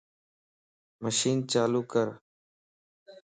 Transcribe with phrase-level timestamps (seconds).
[1.03, 2.07] مشين چالو ڪر